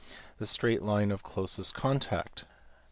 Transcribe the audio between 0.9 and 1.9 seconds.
of closest